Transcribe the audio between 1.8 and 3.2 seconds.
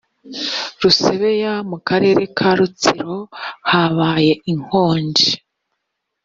karere ka rutsiro